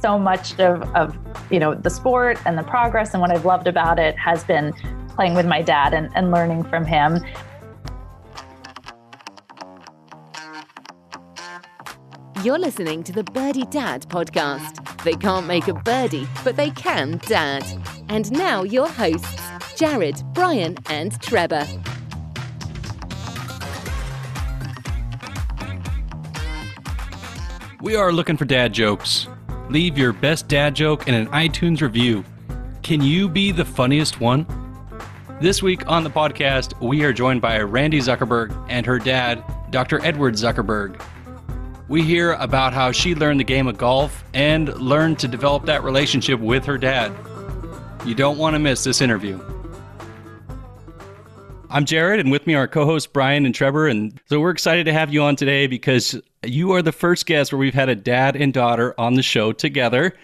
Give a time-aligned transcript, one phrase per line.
[0.00, 1.16] so much of, of
[1.50, 4.72] you know the sport and the progress and what I've loved about it has been
[5.10, 7.18] playing with my dad and, and learning from him.
[12.44, 15.02] You're listening to the Birdie Dad podcast.
[15.02, 17.64] They can't make a birdie, but they can dad.
[18.08, 19.42] And now your hosts,
[19.76, 21.66] Jared, Brian, and Trevor.
[27.80, 29.26] We are looking for dad jokes.
[29.70, 32.24] Leave your best dad joke in an iTunes review.
[32.82, 34.46] Can you be the funniest one?
[35.42, 40.02] This week on the podcast, we are joined by Randi Zuckerberg and her dad, Dr.
[40.02, 40.98] Edward Zuckerberg.
[41.86, 45.84] We hear about how she learned the game of golf and learned to develop that
[45.84, 47.12] relationship with her dad.
[48.06, 49.38] You don't want to miss this interview.
[51.68, 53.86] I'm Jared, and with me are co hosts Brian and Trevor.
[53.86, 57.52] And so we're excited to have you on today because you are the first guest
[57.52, 60.14] where we've had a dad and daughter on the show together.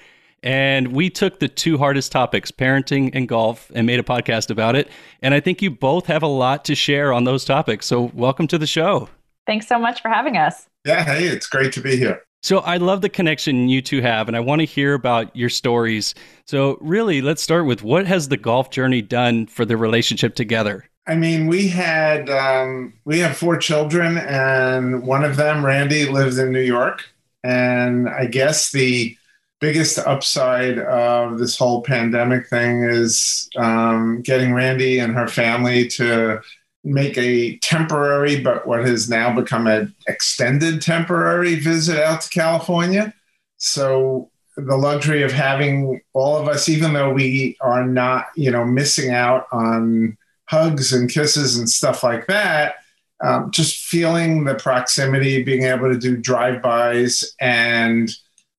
[0.42, 4.76] And we took the two hardest topics, parenting and golf, and made a podcast about
[4.76, 4.90] it.
[5.22, 7.86] And I think you both have a lot to share on those topics.
[7.86, 9.08] So welcome to the show.
[9.46, 10.68] Thanks so much for having us.
[10.84, 12.22] Yeah, hey, it's great to be here.
[12.42, 15.48] So I love the connection you two have, and I want to hear about your
[15.48, 16.14] stories.
[16.46, 20.84] So, really, let's start with what has the golf journey done for the relationship together?
[21.06, 26.38] I mean, we had um, we have four children, and one of them, Randi, lives
[26.38, 27.04] in New York.
[27.42, 29.14] And I guess the
[29.60, 36.40] biggest upside of this whole pandemic thing is um, getting Randi and her family to
[36.84, 43.12] make a temporary, but what has now become an extended temporary visit out to California.
[43.56, 48.64] So the luxury of having all of us, even though we are not, you know,
[48.64, 50.16] missing out on
[50.46, 52.76] hugs and kisses and stuff like that,
[53.22, 58.10] um, just feeling the proximity, being able to do drive-bys, and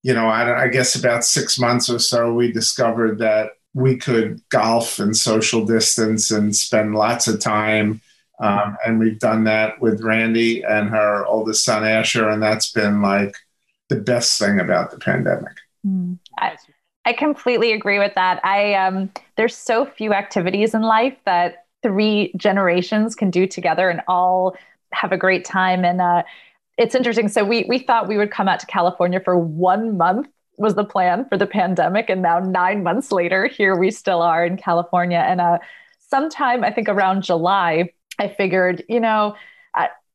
[0.03, 4.39] you know, I, I guess about six months or so, we discovered that we could
[4.50, 8.02] golf and social distance and spend lots of time
[8.39, 12.29] um, and we've done that with Randi and her oldest son, Asher.
[12.29, 13.35] And that's been like
[13.90, 15.53] the best thing about the pandemic.
[15.85, 16.19] Mm.
[16.38, 16.57] I,
[17.06, 18.44] I completely agree with that.
[18.44, 24.01] I, um, there's so few activities in life that three generations can do together and
[24.07, 24.56] all
[24.91, 25.85] have a great time.
[25.85, 26.23] And, uh,
[26.78, 27.28] it's interesting.
[27.28, 30.84] So we, we thought we would come out to California for one month was the
[30.84, 32.09] plan for the pandemic.
[32.09, 35.19] And now nine months later, here we still are in California.
[35.19, 35.59] And, uh,
[36.09, 39.35] sometime I think around July, I figured, you know,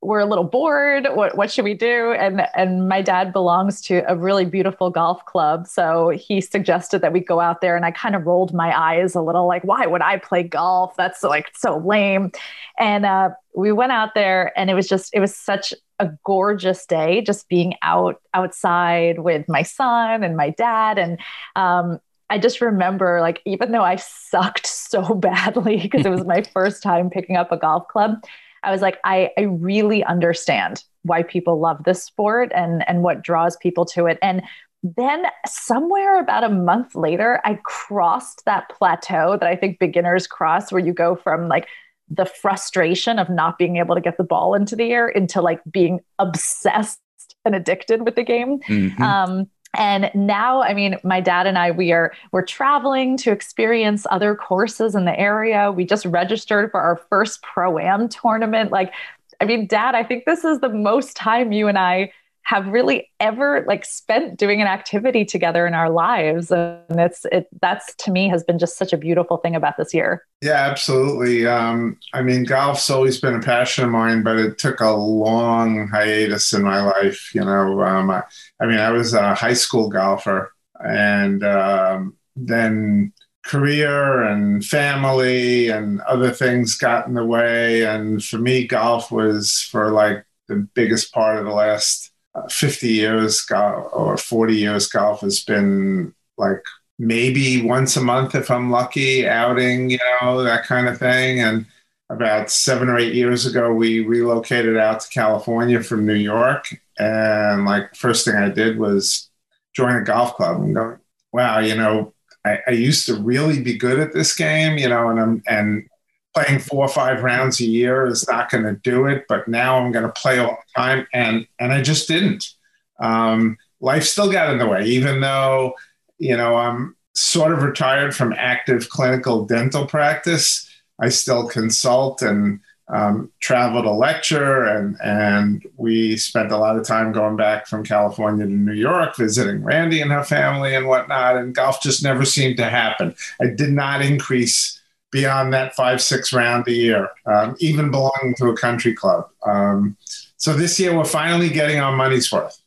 [0.02, 1.06] we're a little bored.
[1.12, 2.12] What what should we do?
[2.12, 7.12] And and my dad belongs to a really beautiful golf club, so he suggested that
[7.12, 7.76] we go out there.
[7.76, 10.96] And I kind of rolled my eyes a little, like, why would I play golf?
[10.96, 12.32] That's like so lame.
[12.78, 16.86] And uh, we went out there, and it was just it was such a gorgeous
[16.86, 21.18] day, just being out outside with my son and my dad, and
[21.56, 22.00] um,
[22.30, 26.82] I just remember, like, even though I sucked so badly because it was my first
[26.82, 28.24] time picking up a golf club,
[28.62, 33.22] I was like, I, I really understand why people love this sport and and what
[33.22, 34.18] draws people to it.
[34.20, 34.42] And
[34.82, 40.72] then somewhere about a month later, I crossed that plateau that I think beginners cross,
[40.72, 41.66] where you go from like
[42.08, 45.60] the frustration of not being able to get the ball into the air into like
[45.70, 46.98] being obsessed
[47.44, 48.58] and addicted with the game.
[48.60, 49.02] Mm-hmm.
[49.02, 54.06] Um, and now i mean my dad and i we are we're traveling to experience
[54.10, 55.70] other courses in the area.
[55.70, 58.72] We just registered for our first pro am tournament.
[58.72, 58.92] Like
[59.40, 62.12] i mean dad i think this is the most time you and i
[62.50, 66.50] have really ever like spent doing an activity together in our lives.
[66.50, 69.94] And it's it that's to me has been just such a beautiful thing about this
[69.94, 70.26] year.
[70.42, 71.46] Yeah absolutely.
[71.46, 75.86] Um, i mean golf's always been a passion of mine but it took a long
[75.86, 77.82] hiatus in my life you know.
[77.82, 78.24] Um, I,
[78.60, 83.12] I, mean i was a high school golfer and um, then
[83.44, 87.84] career and family and other things got in the way.
[87.84, 92.10] And for me golf was for like the biggest part of the last
[92.50, 96.62] 50 years or 40 years golf has been like
[96.98, 101.40] maybe once a month if I'm lucky, outing, you know, that kind of thing.
[101.40, 101.66] And
[102.10, 106.66] about seven or eight years ago, we relocated out to California from New York.
[106.98, 109.30] And like first thing I did was
[109.74, 110.98] join a golf club and go,
[111.32, 112.12] wow, you know,
[112.44, 115.88] I, I used to really be good at this game, you know, and I'm and
[116.34, 119.24] playing four or five rounds a year is not going to do it.
[119.28, 122.52] But now I'm going to play all the time, and and I just didn't.
[122.98, 125.74] Um, life still got in the way, even though
[126.18, 130.66] you know I'm sort of retired from active clinical dental practice.
[131.02, 132.60] I still consult and
[132.92, 137.84] um, travel to lecture, and and we spent a lot of time going back from
[137.84, 141.36] California to New York, visiting Randy and her family and whatnot.
[141.36, 143.14] And golf just never seemed to happen.
[143.40, 144.79] I did not increase
[145.10, 149.28] beyond that five six round a year, um, even belonging to a country club.
[149.44, 149.96] Um,
[150.36, 152.60] so this year we're finally getting our money's worth.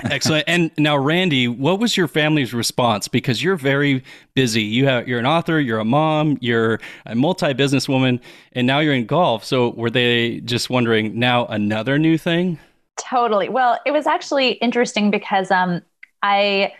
[0.00, 0.44] Excellent.
[0.46, 3.08] And now, Randi, what was your family's response?
[3.08, 4.62] Because you're very busy.
[4.62, 8.20] You have you're an author, you're a mom, you're a multi-businesswoman,
[8.52, 9.44] and now you're in golf.
[9.44, 12.58] So were they just wondering now another new thing?
[12.98, 13.48] Totally.
[13.48, 15.80] Well, it was actually interesting because um,
[16.22, 16.74] I,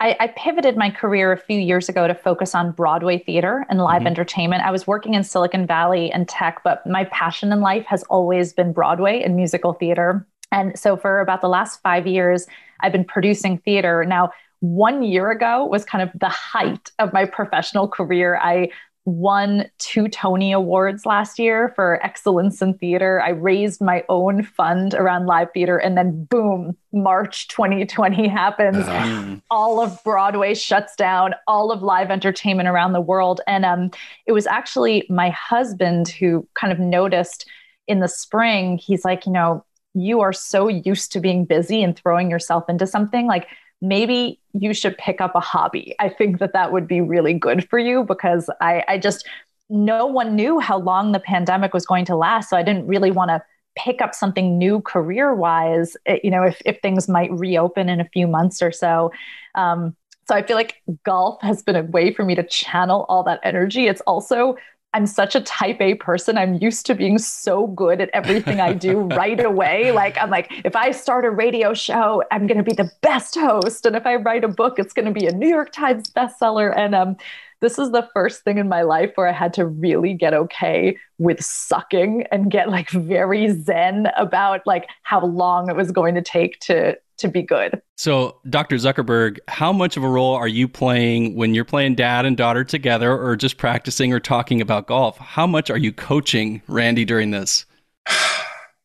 [0.00, 3.80] I, I pivoted my career a few years ago to focus on Broadway theater and
[3.80, 4.06] live mm-hmm.
[4.08, 4.62] entertainment.
[4.62, 8.52] I was working in Silicon Valley and tech, but my passion in life has always
[8.52, 10.24] been Broadway and musical theater.
[10.52, 12.46] And so for about the last five years,
[12.80, 14.04] I've been producing theater.
[14.04, 14.30] Now,
[14.60, 18.38] one year ago was kind of the height of my professional career.
[18.40, 18.70] I
[19.08, 23.22] won two Tony Awards last year for excellence in theater.
[23.22, 28.76] I raised my own fund around live theater, and then boom, March 2020 happens.
[28.76, 29.36] Uh-huh.
[29.50, 33.40] All of Broadway shuts down, all of live entertainment around the world.
[33.46, 33.90] And um,
[34.26, 37.48] it was actually my husband who kind of noticed
[37.86, 39.64] in the spring, he's like, you know,
[39.94, 43.48] you are so used to being busy and throwing yourself into something like
[43.80, 45.94] maybe you should pick up a hobby.
[45.98, 49.26] I think that that would be really good for you because i i just
[49.70, 52.50] no one knew how long the pandemic was going to last.
[52.50, 53.42] So i didn't really want to
[53.76, 58.00] pick up something new career wise eh, you know if, if things might reopen in
[58.00, 59.12] a few months or so.
[59.54, 59.96] Um,
[60.26, 63.40] so i feel like golf has been a way for me to channel all that
[63.44, 63.86] energy.
[63.86, 64.56] It's also
[64.94, 66.38] I'm such a type A person.
[66.38, 69.92] I'm used to being so good at everything I do right away.
[69.92, 73.34] Like, I'm like, if I start a radio show, I'm going to be the best
[73.34, 73.84] host.
[73.84, 76.74] And if I write a book, it's going to be a New York Times bestseller.
[76.74, 77.16] And um,
[77.60, 80.96] this is the first thing in my life where I had to really get okay
[81.18, 86.22] with sucking and get like very zen about like how long it was going to
[86.22, 87.80] take to to be good.
[87.96, 88.76] So, Dr.
[88.76, 92.64] Zuckerberg, how much of a role are you playing when you're playing dad and daughter
[92.64, 95.18] together or just practicing or talking about golf?
[95.18, 97.66] How much are you coaching Randi during this?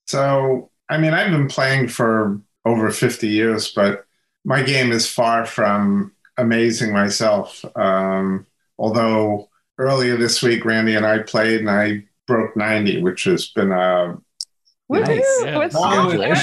[0.06, 4.06] So, I mean, I've been playing for over 50 years, but
[4.44, 7.64] my game is far from amazing myself.
[7.78, 8.46] Um,
[8.78, 13.72] although earlier this week, Randi and I played and I broke 90, which has been
[13.72, 14.18] a
[15.02, 15.42] Nice.
[15.46, 15.60] Yeah.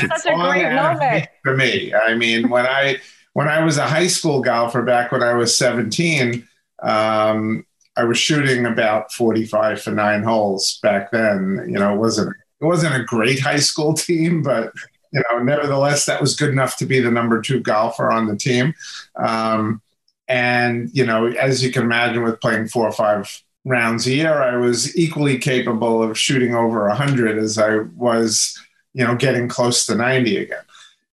[0.08, 1.94] Such a great moment for me.
[1.94, 2.98] I mean, when I
[3.34, 6.46] when I was a high school golfer back when I was 17,
[6.82, 7.64] um,
[7.96, 11.66] I was shooting about 45 for nine holes back then.
[11.68, 14.72] You know, it wasn't it wasn't a great high school team, but
[15.12, 18.36] you know, nevertheless, that was good enough to be the number two golfer on the
[18.36, 18.74] team.
[19.16, 19.82] Um,
[20.28, 24.42] and you know, as you can imagine, with playing four or five rounds a year,
[24.42, 28.58] I was equally capable of shooting over 100 as I was,
[28.94, 30.62] you know, getting close to 90 again.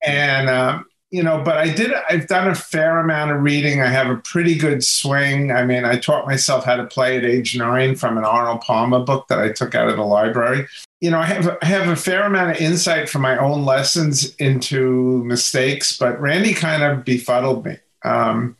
[0.04, 3.82] And, um, you know, but I did, I've done a fair amount of reading.
[3.82, 5.52] I have a pretty good swing.
[5.52, 9.00] I mean, I taught myself how to play at age nine from an Arnold Palmer
[9.00, 10.66] book that I took out of the library.
[11.00, 14.34] You know, I have, I have a fair amount of insight from my own lessons
[14.36, 17.76] into mistakes, but Randi kind of befuddled me.
[18.04, 18.56] Um,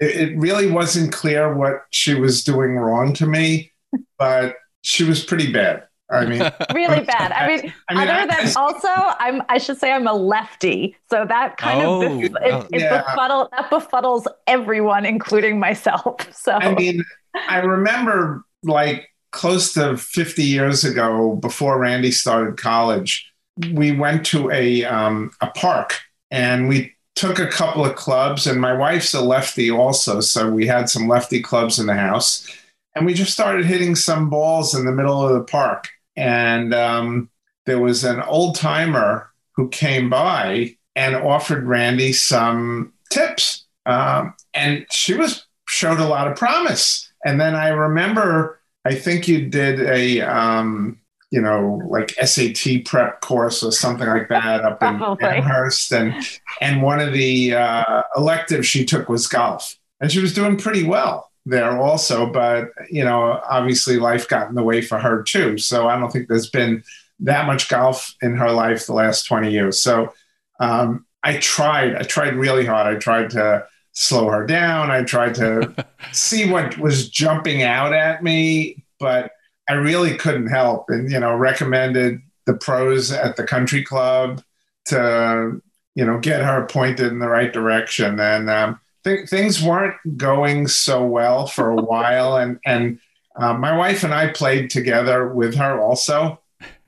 [0.00, 3.72] it, it really wasn't clear what she was doing wrong to me,
[4.18, 5.84] but she was pretty bad.
[6.10, 6.40] I mean,
[6.74, 7.32] really bad.
[7.32, 9.42] I mean, I mean other I, than also, I'm.
[9.48, 12.32] I should say I'm a lefty, so that kind oh, of it,
[12.72, 13.02] it yeah.
[13.02, 16.16] befuddle, that befuddles everyone, including myself.
[16.38, 17.04] So I mean,
[17.48, 23.30] I remember like close to 50 years ago, before Randi started college,
[23.72, 25.98] we went to a um, a park
[26.30, 30.68] and we took a couple of clubs, and my wife's a lefty also, so we
[30.68, 32.48] had some lefty clubs in the house,
[32.94, 35.88] and we just started hitting some balls in the middle of the park.
[36.16, 37.28] And um,
[37.66, 44.86] there was an old timer who came by and offered Randi some tips, um, and
[44.92, 47.12] she was showed a lot of promise.
[47.24, 53.20] And then I remember, I think you did a um, you know, like SAT prep
[53.20, 55.92] course or something like that up in Amherst.
[55.92, 56.14] And,
[56.60, 59.76] and one of the uh, electives she took was golf.
[60.00, 62.30] And she was doing pretty well there also.
[62.30, 65.58] But, you know, obviously life got in the way for her too.
[65.58, 66.82] So I don't think there's been
[67.20, 69.82] that much golf in her life the last 20 years.
[69.82, 70.14] So
[70.60, 72.86] um, I tried, I tried really hard.
[72.86, 74.90] I tried to slow her down.
[74.90, 78.84] I tried to see what was jumping out at me.
[78.98, 79.32] But
[79.68, 84.42] I really couldn't help, and you know, recommended the pros at the country club
[84.86, 85.60] to
[85.94, 88.18] you know get her pointed in the right direction.
[88.18, 92.98] And um, th- things weren't going so well for a while, and and
[93.36, 96.40] uh, my wife and I played together with her also.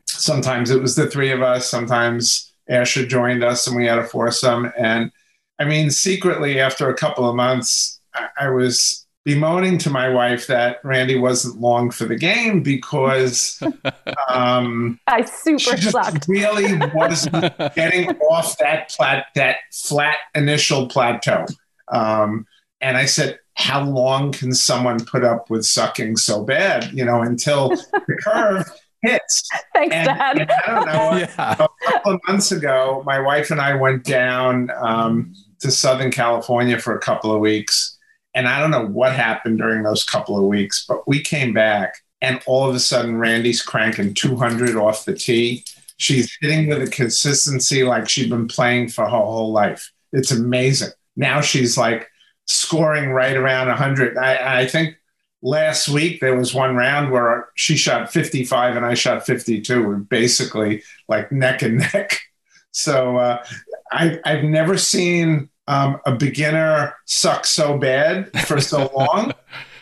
[0.07, 1.71] Sometimes it was the three of us.
[1.71, 4.73] Sometimes Asher joined us and we had a foursome.
[4.79, 5.11] And
[5.59, 10.47] I mean, secretly, after a couple of months, I, I was bemoaning to my wife
[10.47, 13.63] that Randi wasn't long for the game because
[14.29, 16.27] um, I super she sucked.
[16.29, 21.45] really wasn't getting off that plat that flat initial plateau.
[21.93, 22.47] Um,
[22.81, 26.91] and I said, "How long can someone put up with sucking so bad?
[26.93, 28.65] You know, until the curve
[29.03, 30.39] hits." Thanks, And, Dad.
[30.41, 31.19] and I don't know.
[31.19, 31.53] Yeah.
[31.59, 36.79] A couple of months ago, my wife and I went down um, to Southern California
[36.79, 37.99] for a couple of weeks.
[38.35, 41.95] And I don't know what happened during those couple of weeks, but we came back
[42.21, 45.65] and all of a sudden Randi's cranking 200 off the tee.
[45.97, 49.91] She's hitting with a consistency like she'd been playing for her whole life.
[50.13, 50.91] It's amazing.
[51.17, 52.09] Now she's like
[52.47, 54.17] scoring right around 100.
[54.17, 54.97] I, I think
[55.43, 59.87] last week there was one round where she shot 55 and I shot 52.
[59.87, 62.21] We're basically like neck and neck.
[62.73, 63.45] So uh,
[63.91, 69.33] I, I've never seen um, a beginner suck so bad for so long.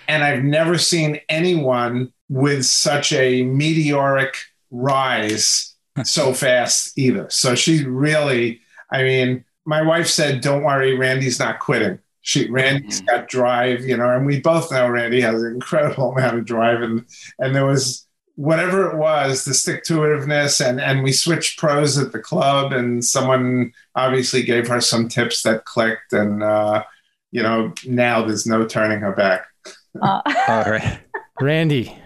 [0.07, 4.37] and I've never seen anyone with such a meteoric
[4.71, 7.29] rise so fast either.
[7.31, 8.61] So she really,
[8.93, 13.97] I mean, my wife said, "Don't worry, Randi's not quitting." She Randi's got drive, you
[13.97, 17.07] know, and we both know Randi has an incredible amount of drive, and
[17.39, 18.07] and there was
[18.39, 22.73] whatever it was, the stick to itiveness, and and we switched pros at the club,
[22.73, 26.85] and someone obviously gave her some tips that clicked, and uh,
[27.33, 29.47] you know, now there's no turning her back.
[30.01, 31.01] Uh, All right.
[31.41, 31.97] Randi,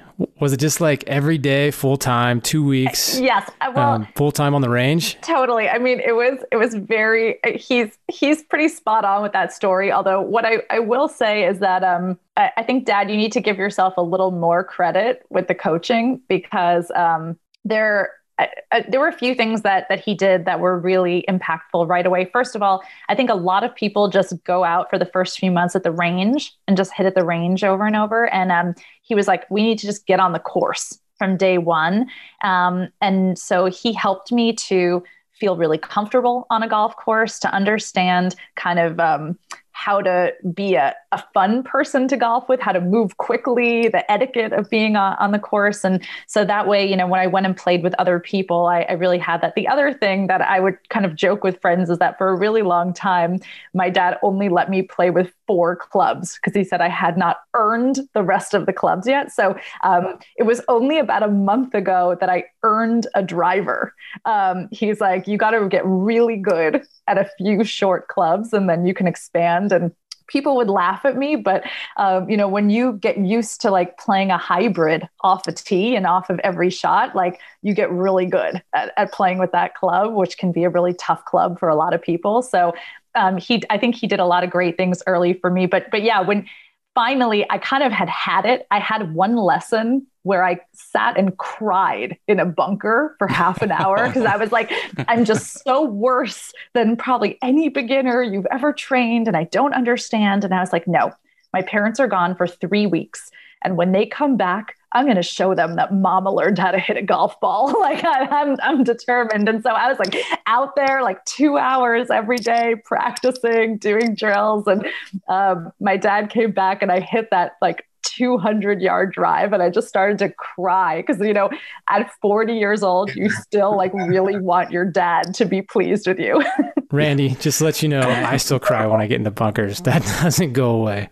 [0.41, 3.51] was it just like every day, full time, two weeks, yes.
[3.75, 5.21] Well, um, full time on the range?
[5.21, 5.69] Totally.
[5.69, 9.93] I mean, it was it was very he's he's pretty spot on with that story.
[9.93, 13.33] Although what I, I will say is that um I, I think Dad, you need
[13.33, 18.13] to give yourself a little more credit with the coaching because um there
[18.43, 21.89] I, I, there were a few things that that he did that were really impactful
[21.89, 22.29] right away.
[22.33, 25.39] First of all, I think a lot of people just go out for the first
[25.39, 28.33] few months at the range and just hit at the range over and over.
[28.33, 31.59] And um, he was like, "We need to just get on the course from day
[31.59, 32.09] one."
[32.43, 37.53] Um, and so he helped me to feel really comfortable on a golf course, to
[37.53, 39.39] understand kind of um,
[39.85, 44.09] how to be a, a fun person to golf with, how to move quickly, the
[44.09, 45.85] etiquette of being on, on the course.
[45.85, 48.83] And so that way, you know, when I went and played with other people, I,
[48.83, 49.57] I really had that.
[49.57, 52.39] The other thing that I would kind of joke with friends is that for a
[52.39, 53.41] really long time,
[53.75, 57.39] my dad only let me play with four clubs because he said I had not
[57.55, 59.33] earned the rest of the clubs yet.
[59.33, 63.95] So um, it was only about a month ago that I earned a driver.
[64.27, 68.69] Um, he's like, you got to get really good at a few short clubs and
[68.69, 69.72] then you can expand.
[69.73, 69.93] And
[70.29, 71.65] people would laugh at me, but
[71.97, 75.95] um, you know, when you get used to like playing a hybrid off a tee
[75.95, 79.75] and off of every shot, like you get really good at, at playing with that
[79.75, 82.43] club, which can be a really tough club for a lot of people.
[82.43, 82.73] So
[83.15, 85.67] um, he, I think he did a lot of great things early for me.
[85.67, 86.47] But but yeah, when
[86.95, 91.37] finally I kind of had had it, I had one lesson where I sat and
[91.37, 94.73] cried in a bunker for half an hour because I was like,
[95.09, 100.45] I'm just so worse than probably any beginner you've ever trained, and I don't understand.
[100.45, 101.13] And I was like, no,
[101.53, 103.31] my parents are gone for three weeks.
[103.63, 106.79] And when they come back, I'm going to show them that mama learned how to
[106.79, 107.73] hit a golf ball.
[107.81, 109.49] like I, I'm, I'm determined.
[109.49, 114.67] And so I was like out there like two hours every day practicing, doing drills.
[114.67, 114.87] And
[115.29, 119.71] um, my dad came back and I hit that like 200 yard drive and I
[119.71, 121.51] just started to cry because you know
[121.89, 126.19] at 40 years old you still like really want your dad to be pleased with
[126.19, 126.43] you.
[126.91, 129.81] Randi, just to let you know, I still cry when I get into bunkers.
[129.81, 131.09] That doesn't go away.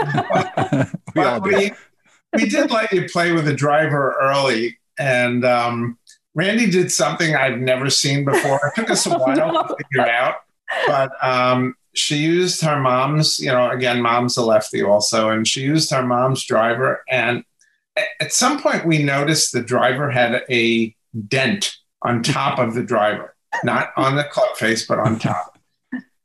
[1.14, 1.50] we all do.
[1.50, 1.72] we,
[2.32, 5.98] we did let you play with a driver early, and um,
[6.34, 8.60] Randi did something I've never seen before.
[8.64, 10.36] It took us a while to figure out,
[10.86, 15.62] but um, she used her mom's, you know, again, mom's a lefty also, and she
[15.62, 17.02] used her mom's driver.
[17.08, 17.44] And
[18.20, 20.94] at some point, we noticed the driver had a
[21.26, 25.49] dent on top of the driver, not on the club face, but on top.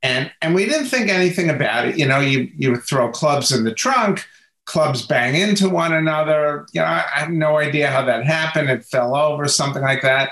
[0.02, 1.98] And and we didn't think anything about it.
[1.98, 4.26] You know, you you would throw clubs in the trunk,
[4.66, 6.66] clubs bang into one another.
[6.72, 8.68] You know, I, I have no idea how that happened.
[8.68, 10.30] It fell over, something like that.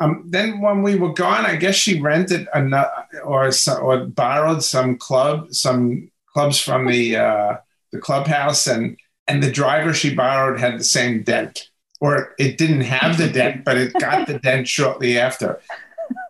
[0.00, 2.90] Um, then when we were gone, I guess she rented another
[3.22, 7.56] or or borrowed some club, some clubs from the uh,
[7.92, 8.96] the clubhouse, and
[9.28, 13.64] and the driver she borrowed had the same dent, or it didn't have the dent,
[13.64, 15.60] but it got the dent shortly after.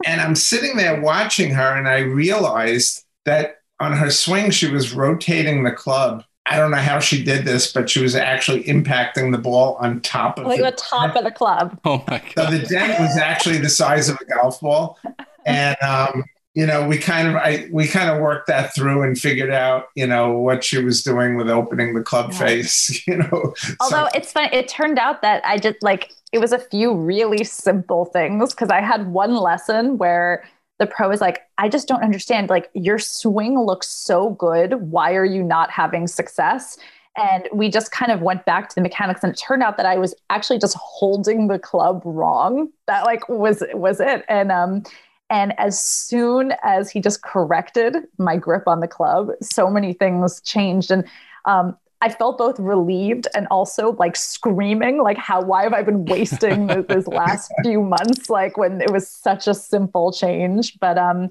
[0.06, 4.92] And I'm sitting there watching her, and I realized that on her swing, she was
[4.92, 9.32] rotating the club I don't know how she did this, but she was actually impacting
[9.32, 11.78] the ball on top of like the, the top of the club.
[11.84, 12.50] Oh my god!
[12.50, 14.98] so the dent was actually the size of a golf ball,
[15.46, 19.18] and um, you know we kind of I we kind of worked that through and
[19.18, 22.38] figured out you know what she was doing with opening the club Yeah.
[22.38, 23.02] face.
[23.06, 26.58] You know, Although it's funny, it turned out that I just like it was a
[26.58, 30.44] few really simple things because I had one lesson where
[30.80, 32.50] the pro was like, I just don't understand.
[32.50, 34.74] Like, your swing looks so good.
[34.90, 36.76] Why are you not having success?
[37.16, 39.86] And we just kind of went back to the mechanics, and it turned out that
[39.86, 42.70] I was actually just holding the club wrong.
[42.88, 44.24] That like was was it.
[44.28, 44.82] And um,
[45.30, 50.40] and as soon as he just corrected my grip on the club, so many things
[50.42, 50.90] changed.
[50.90, 51.04] And
[51.46, 56.04] um, I felt both relieved and also like screaming, like, how, why have I been
[56.04, 58.28] wasting this, last few months?
[58.28, 60.78] Like when it was such a simple change.
[60.78, 61.30] But um,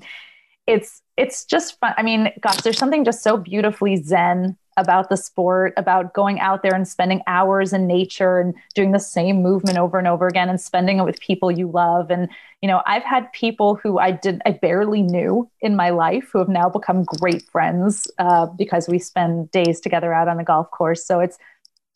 [0.65, 1.93] it's, it's just fun.
[1.95, 6.63] I mean, gosh, there's something just so beautifully Zen about the sport, about going out
[6.63, 10.50] there and spending hours in nature and doing the same movement over and over again
[10.50, 12.10] and spending it with people you love.
[12.10, 12.30] And,
[12.62, 16.39] you know, I've had people who I did, I barely knew in my life who
[16.39, 20.70] have now become great friends uh, because we spend days together out on the golf
[20.72, 21.06] course.
[21.06, 21.38] So it's,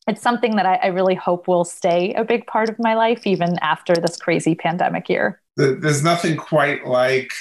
[0.08, 3.28] it's something that I, I really hope will stay a big part of my life
[3.28, 5.42] even after this crazy pandemic year.
[5.58, 7.32] there's nothing quite like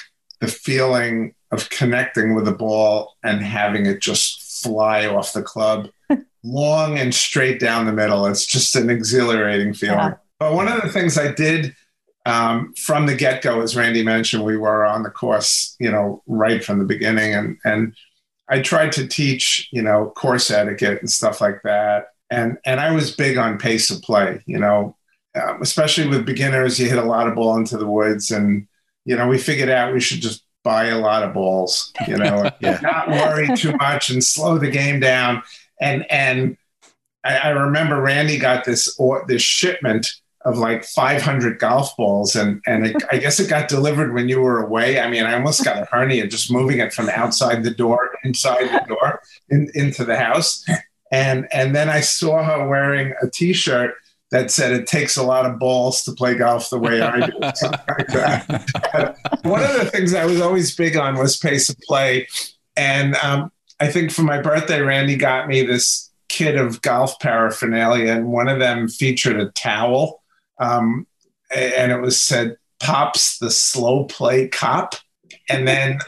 [0.40, 5.88] the feeling of connecting with a ball and having it just fly off the club
[6.44, 8.26] long and straight down the middle.
[8.26, 9.98] It's just an exhilarating feeling.
[9.98, 10.14] Yeah.
[10.38, 11.74] But one of the things I did
[12.26, 16.22] um, from the get go, as Randy mentioned, we were on the course, you know,
[16.26, 17.94] right from the beginning, and and
[18.48, 22.08] I tried to teach, you know, course etiquette and stuff like that.
[22.30, 24.96] And and I was big on pace of play, you know,
[25.40, 26.78] um, especially with beginners.
[26.78, 28.66] You hit a lot of ball into the woods, and
[29.04, 32.50] you know, we figured out we should just buy a lot of balls, you know,
[32.60, 32.80] Yeah.
[32.82, 35.42] not worry too much and slow the game down.
[35.80, 36.56] And and
[37.24, 40.08] I, I remember Randy got this or this shipment
[40.44, 44.40] of like 500 golf balls, and and it, I guess it got delivered when you
[44.40, 45.00] were away.
[45.00, 48.64] I mean, I almost got a hernia just moving it from outside the door inside
[48.68, 50.64] the door in, into the house.
[51.12, 53.94] And and then I saw her wearing a T-shirt
[54.30, 57.32] that said it takes a lot of balls to play golf the way I do,
[57.40, 59.16] like that.
[59.42, 62.26] One of the things I was always big on was pace of play,
[62.76, 68.12] and um, I think for my birthday, Randy got me this kit of golf paraphernalia,
[68.12, 70.22] and one of them featured a towel,
[70.58, 71.06] um,
[71.54, 74.96] and it was said "Pops the slow play cop,"
[75.48, 75.98] and then.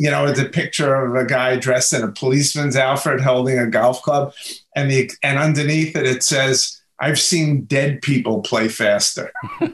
[0.00, 3.66] You know, it's a picture of a guy dressed in a policeman's outfit holding a
[3.66, 4.32] golf club,
[4.76, 9.32] and the and underneath it it says, "I've seen dead people play faster."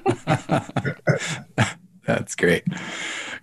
[2.06, 2.64] That's great.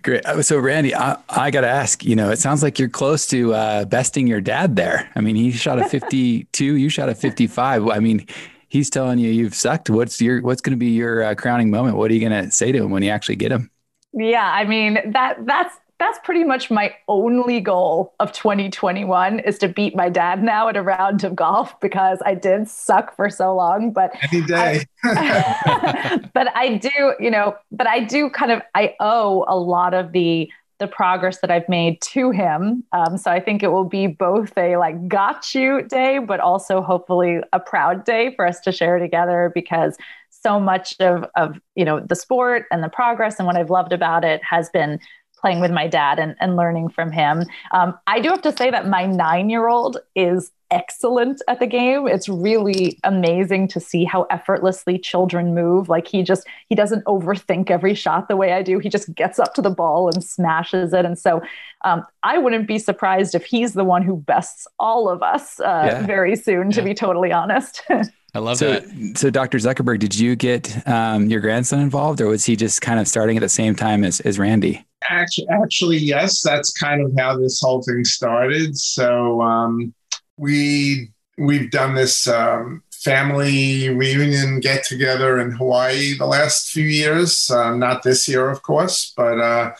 [0.02, 0.24] Great.
[0.24, 3.26] Uh, So, Randi, I, I got to ask, you know, it sounds like you're close
[3.28, 5.10] to uh, besting your dad there.
[5.16, 7.88] I mean, he shot a 52, you shot a 55.
[7.88, 8.26] I mean,
[8.68, 9.90] he's telling you you've sucked.
[9.90, 11.96] What's your, what's going to be your uh, crowning moment?
[11.96, 13.70] What are you going to say to him when you actually get him?
[14.14, 19.68] Yeah, I mean that that's that's pretty much my only goal of 2021 is to
[19.68, 23.54] beat my dad now at a round of golf because I did suck for so
[23.54, 24.84] long, but Any day.
[25.04, 30.12] but I do, you know, but I do kind of I owe a lot of
[30.12, 32.82] the the progress that I've made to him.
[32.92, 36.82] Um, so I think it will be both a like got you day, but also
[36.82, 39.96] hopefully a proud day for us to share together because
[40.30, 43.92] so much of of you know the sport and the progress and what I've loved
[43.92, 44.98] about it has been
[45.42, 47.44] playing with my dad and, and learning from him.
[47.72, 51.66] Um, I do have to say that my nine year old is excellent at the
[51.66, 52.06] game.
[52.08, 55.90] It's really amazing to see how effortlessly children move.
[55.90, 58.78] Like he just, he doesn't overthink every shot the way I do.
[58.78, 61.04] He just gets up to the ball and smashes it.
[61.04, 61.42] And so
[61.84, 65.82] um, I wouldn't be surprised if he's the one who bests all of us uh,
[65.86, 66.06] Yeah.
[66.06, 66.84] very soon, to Yeah.
[66.84, 67.82] be totally honest.
[68.34, 69.18] I love So, that.
[69.18, 69.58] so Dr.
[69.58, 73.36] Zuckerberg, did you get um, your grandson involved or was he just kind of starting
[73.36, 74.86] at the same time as, as Randi?
[75.08, 78.76] Actually, actually, yes, that's kind of how this whole thing started.
[78.76, 79.94] So um,
[80.36, 87.50] we we've done this um, family reunion get together in Hawaii the last few years.
[87.50, 89.72] Uh, not this year, of course, but uh,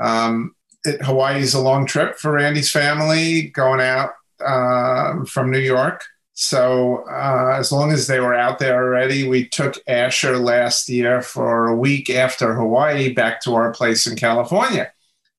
[0.00, 4.10] um, it, Hawaii is a long trip for Randi's family going out
[4.44, 6.04] uh, from New York.
[6.38, 11.22] So uh, as long as they were out there already, we took Asher last year
[11.22, 14.92] for a week after Hawaii back to our place in California,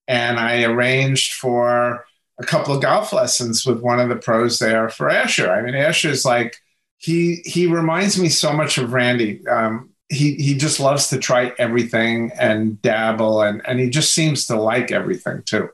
[0.08, 2.04] and I arranged for
[2.40, 5.48] a couple of golf lessons with one of the pros there for Asher.
[5.48, 6.56] I mean, Asher's like
[6.96, 9.46] he he reminds me so much of Randi.
[9.46, 14.46] Um, he he just loves to try everything and dabble, and and he just seems
[14.46, 15.68] to like everything too.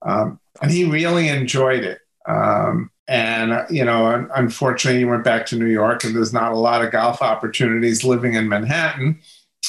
[0.00, 1.98] Um, and he really enjoyed it.
[2.26, 6.56] Um, and you know, unfortunately, he went back to New York, and there's not a
[6.56, 9.18] lot of golf opportunities living in Manhattan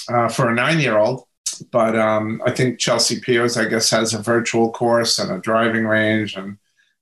[0.10, 1.25] uh, for a nine-year-old.
[1.71, 5.88] But um, I think Chelsea Piers, I guess, has a virtual course and a driving
[5.88, 6.58] range, and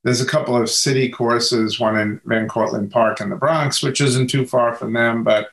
[0.06, 4.00] there's a couple of city courses, one in Van Cortlandt Park in the Bronx, which
[4.00, 5.26] isn't too far from them.
[5.26, 5.50] But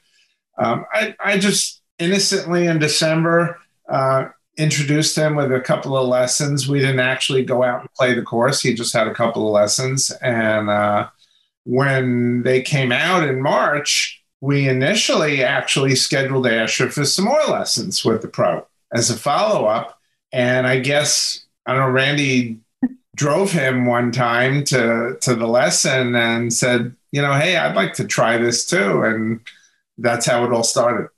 [0.57, 6.69] um, I, I just innocently in December uh, introduced him with a couple of lessons.
[6.69, 8.61] We didn't actually go out and play the course.
[8.61, 10.11] He just had a couple of lessons.
[10.23, 11.09] And uh,
[11.65, 18.05] when they came out in March, we initially actually scheduled Asher for some more lessons
[18.05, 19.99] with the pro as a follow up.
[20.33, 22.59] And I guess, I don't know, Randi
[23.15, 27.95] drove him one time to, to the lesson and said, you know, hey, I'd like
[27.95, 29.03] to try this too.
[29.03, 29.41] And
[29.99, 31.09] that's how it all started.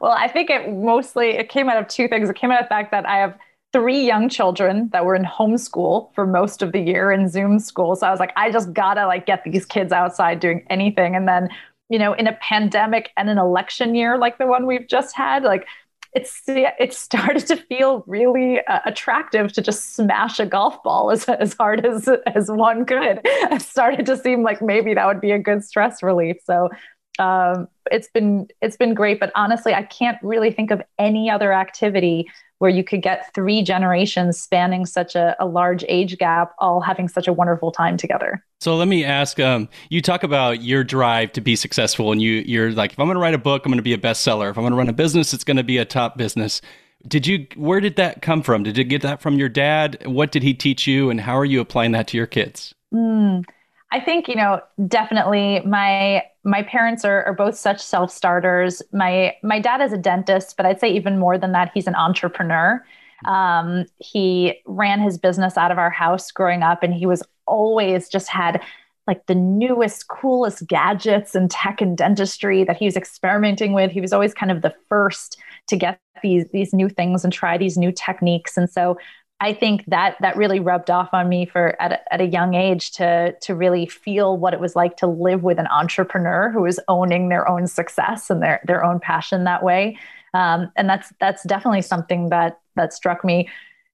[0.00, 2.28] Well, I think it mostly it came out of two things.
[2.28, 3.38] It came out of the fact that I have
[3.72, 7.96] three young children that were in homeschool for most of the year in Zoom school.
[7.96, 11.14] So I was like, I just gotta like get these kids outside doing anything.
[11.14, 11.50] And then,
[11.90, 15.42] you know, in a pandemic and an election year like the one we've just had,
[15.42, 15.66] like
[16.14, 21.24] it's it started to feel really uh, attractive to just smash a golf ball as,
[21.28, 23.20] as hard as as one could.
[23.24, 26.38] It started to seem like maybe that would be a good stress relief.
[26.44, 26.70] So
[27.18, 31.52] um, it's been it's been great but honestly i can't really think of any other
[31.52, 32.26] activity
[32.58, 37.08] where you could get three generations spanning such a, a large age gap all having
[37.08, 38.44] such a wonderful time together.
[38.60, 42.42] So let me ask um, you talk about your drive to be successful and you
[42.46, 44.50] you're like if i'm going to write a book i'm going to be a bestseller.
[44.50, 46.60] If i'm going to run a business it's going to be a top business.
[47.06, 48.64] Did you where did that come from?
[48.64, 50.04] Did you get that from your dad?
[50.04, 52.74] What did he teach you and how are you applying that to your kids?
[52.92, 53.44] Mm.
[53.92, 58.82] I think you know definitely my my parents are, are both such self starters.
[58.92, 61.94] My my dad is a dentist, but I'd say even more than that, he's an
[61.94, 62.82] entrepreneur.
[63.26, 68.08] Um, he ran his business out of our house growing up, and he was always
[68.08, 68.62] just had
[69.06, 73.90] like the newest, coolest gadgets and tech and dentistry that he was experimenting with.
[73.90, 77.58] He was always kind of the first to get these these new things and try
[77.58, 78.56] these new techniques.
[78.56, 78.96] And so
[79.40, 82.54] I think that that really rubbed off on me for at a, at a young
[82.54, 86.64] age to to really feel what it was like to live with an entrepreneur who
[86.66, 89.96] is owning their own success and their their own passion that way.
[90.34, 93.48] Um, and that's that's definitely something that that struck me.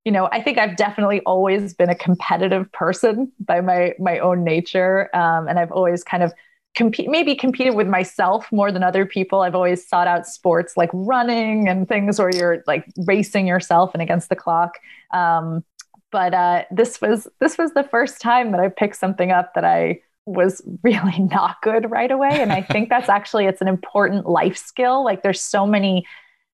[0.05, 4.45] You know, I think I've definitely always been a competitive person by my my own
[4.45, 6.33] nature, um, and I've always kind of
[6.75, 9.43] compete maybe competed with myself more than other people.
[9.43, 14.03] I've always sought out sports like running and things where you're like racing yourself and
[14.03, 14.79] against the clock.
[15.13, 15.65] Um,
[16.11, 19.65] but uh, this was this was the first time that i picked something up that
[19.65, 22.31] i was really not good right away.
[22.33, 25.05] And i think that's actually it's an important life skill.
[25.05, 26.07] Like there's so many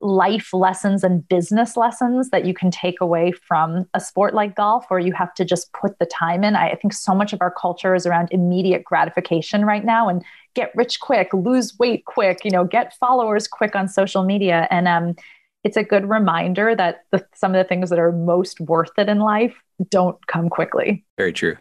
[0.05, 4.85] life lessons and business lessons that you can take away from a sport like golf
[4.89, 6.55] where you have to just put the time in.
[6.55, 10.71] I think so much of our culture is around immediate gratification right now and get
[10.75, 14.67] rich quick, lose weight quick, you know, get followers quick on social media.
[14.69, 15.15] And um,
[15.63, 19.09] it's a good reminder that the, some of the things that are most worth it
[19.09, 19.55] in life
[19.89, 21.03] don't come quickly.
[21.17, 21.57] Very true.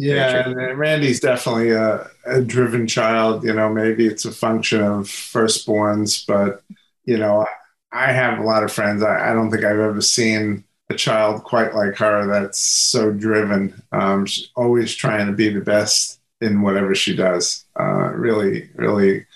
[0.00, 3.42] Yeah, and Randi's definitely a, a driven child.
[3.42, 6.62] You know, maybe it's a function of firstborns, but
[7.04, 7.46] you know,
[7.92, 9.02] I have a lot of friends.
[9.02, 13.82] I, I, don't think I've ever seen a child quite like her that's so driven.
[13.92, 17.64] Um, she's always trying to be the best in whatever she does.
[17.78, 19.26] Uh, really, really,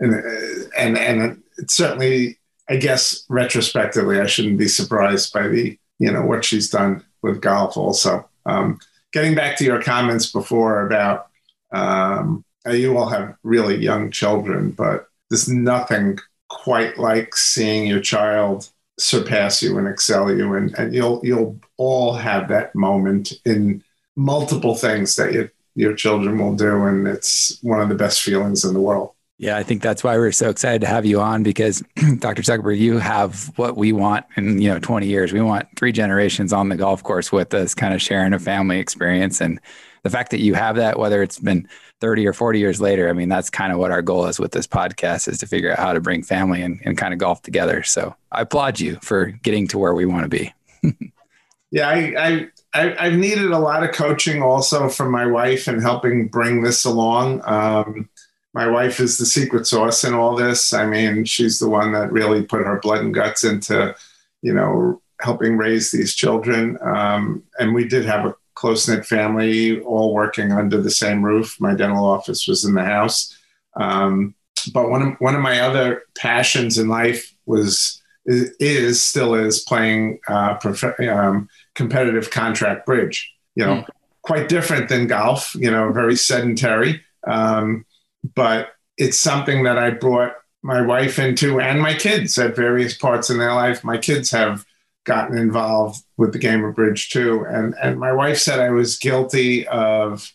[0.00, 0.14] and
[0.76, 6.44] and and certainly, I guess retrospectively, I shouldn't be surprised by the you know what
[6.44, 7.76] she's done with golf.
[7.76, 8.78] Also, um,
[9.12, 11.28] getting back to your comments before about
[11.72, 16.18] um, you all have really young children, but there's nothing
[16.50, 22.12] quite like seeing your child surpass you and excel you and, and you'll you'll all
[22.12, 23.82] have that moment in
[24.16, 28.64] multiple things that your your children will do and it's one of the best feelings
[28.64, 31.42] in the world yeah, I think that's why we're so excited to have you on
[31.42, 31.82] because
[32.18, 32.42] Dr.
[32.42, 35.32] Zuckerberg, you have what we want in, you know, 20 years.
[35.32, 38.78] We want three generations on the golf course with us, kind of sharing a family
[38.78, 39.40] experience.
[39.40, 39.58] And
[40.02, 41.68] the fact that you have that, whether it's been
[42.00, 44.52] 30 or 40 years later, I mean, that's kind of what our goal is with
[44.52, 47.42] this podcast is to figure out how to bring family and, and kind of golf
[47.42, 47.82] together.
[47.82, 50.54] So I applaud you for getting to where we want to be.
[51.70, 55.82] yeah, I, I, I, have needed a lot of coaching also from my wife and
[55.82, 57.42] helping bring this along.
[57.44, 58.08] Um,
[58.54, 60.72] my wife is the secret sauce in all this.
[60.72, 63.94] I mean, she's the one that really put her blood and guts into,
[64.42, 66.78] you know, helping raise these children.
[66.82, 71.56] Um, and we did have a close knit family, all working under the same roof.
[71.60, 73.34] My dental office was in the house.
[73.74, 74.34] Um,
[74.74, 79.60] but one of one of my other passions in life was is, is still is
[79.60, 83.32] playing uh, prof- um, competitive contract bridge.
[83.54, 83.86] You know, mm.
[84.20, 87.02] quite different than golf, you know, very sedentary.
[87.26, 87.86] Um,
[88.34, 93.30] but it's something that I brought my wife into and my kids at various parts
[93.30, 93.82] in their life.
[93.82, 94.66] My kids have
[95.04, 97.44] gotten involved with the game of bridge too.
[97.48, 100.30] And, and my wife said I was guilty of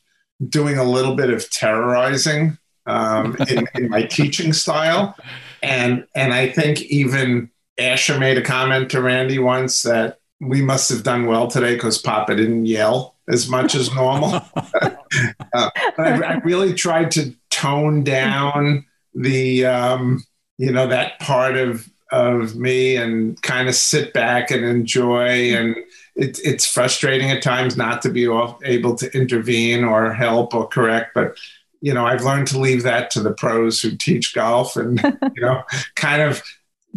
[0.48, 5.16] doing a little bit of terrorizing um, in, in my teaching style.
[5.62, 10.90] And, and I think even Asher made a comment to Randi once that we must
[10.90, 14.34] have done well today because Papa didn't yell as much as normal.
[14.82, 14.92] uh,
[15.54, 20.24] I, I, really tried to tone down the, um,
[20.58, 25.30] you know, that part of of me and kind of sit back and enjoy.
[25.30, 25.58] Mm-hmm.
[25.58, 25.76] And
[26.16, 31.14] it, it's frustrating at times not to be able to intervene or help or correct,
[31.14, 31.38] but
[31.82, 35.00] you know, I've learned to leave that to the pros who teach golf and,
[35.36, 35.64] you know,
[35.96, 36.42] kind of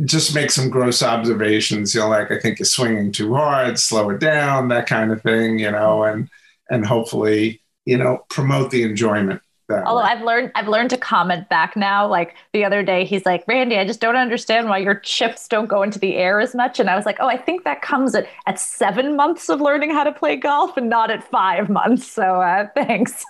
[0.04, 4.10] just make some gross observations, you know, like I think you're swinging too hard, slow
[4.10, 6.20] it down, that kind of thing, you know, mm-hmm.
[6.20, 6.30] and
[6.70, 9.40] and hopefully, you know, promote the enjoyment.
[9.70, 10.10] Although way.
[10.10, 12.06] I've learned I've learned to comment back now.
[12.06, 15.66] Like the other day, he's like, Randi, I just don't understand why your chips don't
[15.66, 16.80] go into the air as much.
[16.80, 19.90] And I was like, oh, I think that comes at, at seven months of learning
[19.90, 22.06] how to play golf and not at five months.
[22.06, 23.24] So uh, thanks.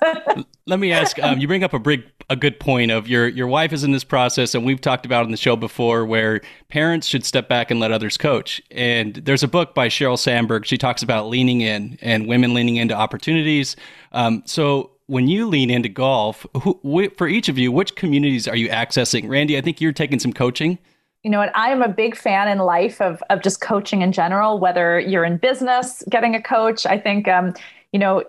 [0.67, 3.47] Let me ask, um, you bring up a big a good point of your your
[3.47, 7.07] wife is in this process and we've talked about in the show before where parents
[7.07, 10.77] should step back and let others coach and there's a book by sheryl sandberg she
[10.77, 13.77] talks about leaning in and women leaning into opportunities
[14.13, 18.47] um, so when you lean into golf who, wh- for each of you which communities
[18.47, 20.79] are you accessing randi i think you're taking some coaching
[21.25, 24.13] you know what i am a big fan in life of, of just coaching in
[24.13, 27.53] general whether you're in business getting a coach i think um,
[27.93, 28.23] you know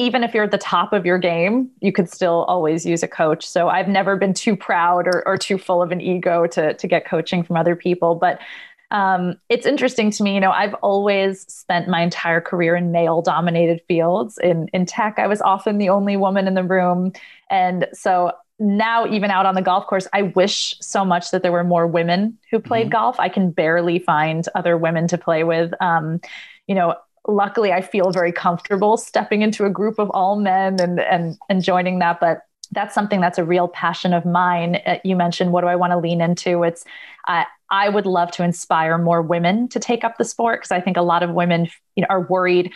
[0.00, 3.08] even if you're at the top of your game, you could still always use a
[3.08, 3.46] coach.
[3.46, 6.88] So I've never been too proud or, or too full of an ego to, to
[6.88, 8.14] get coaching from other people.
[8.14, 8.40] But
[8.90, 13.22] um, it's interesting to me, you know, I've always spent my entire career in male
[13.22, 14.38] dominated fields.
[14.42, 17.12] In, in tech, I was often the only woman in the room.
[17.50, 21.52] And so now, even out on the golf course, I wish so much that there
[21.52, 22.92] were more women who played mm-hmm.
[22.92, 23.20] golf.
[23.20, 25.72] I can barely find other women to play with.
[25.80, 26.20] Um,
[26.66, 31.00] you know, luckily I feel very comfortable stepping into a group of all men and
[31.00, 32.20] and and joining that.
[32.20, 34.76] But that's something that's a real passion of mine.
[34.86, 36.62] Uh, you mentioned what do I want to lean into?
[36.62, 36.84] It's
[37.28, 40.80] uh, I would love to inspire more women to take up the sport because I
[40.80, 42.72] think a lot of women you know, are worried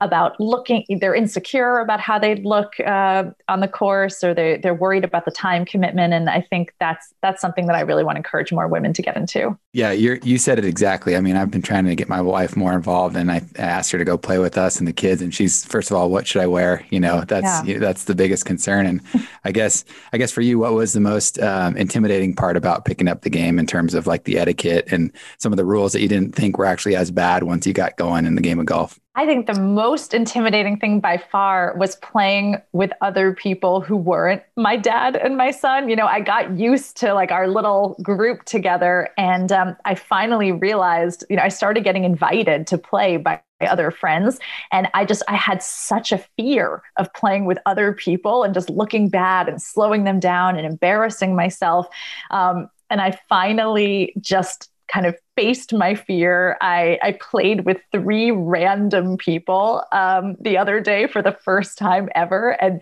[0.00, 4.74] about looking they're insecure about how they look uh, on the course or they, they're
[4.74, 6.12] worried about the time commitment.
[6.12, 9.02] And i think that's that's something that i really want to encourage more women to
[9.02, 9.56] get into.
[9.72, 11.16] Yeah you you said it exactly.
[11.16, 13.98] I mean i've been trying to get my wife more involved and i asked her
[13.98, 16.42] to go play with us and the kids and she's first of all what should
[16.42, 16.84] i wear?
[16.90, 17.78] You know that's yeah.
[17.78, 18.86] that's the biggest concern.
[18.86, 19.00] And
[19.44, 23.06] i guess i guess for you what was the most um, intimidating part about picking
[23.06, 26.00] up the game in terms of like the etiquette and some of the rules that
[26.00, 28.66] you didn't think were actually as bad once you got going in the game of
[28.66, 33.96] golf I think the most intimidating thing by far was playing with other people who
[33.96, 35.88] weren't my dad and my son.
[35.88, 40.50] You know, I got used to like our little group together, and um, I finally
[40.50, 44.38] realized, you know, I started getting invited to play by other friends
[44.72, 48.68] and i just i had such a fear of playing with other people and just
[48.68, 51.86] looking bad and slowing them down and embarrassing myself
[52.30, 56.56] um, and i finally just kind of faced my fear.
[56.60, 62.08] I, I played with three random people um, the other day for the first time
[62.14, 62.80] ever and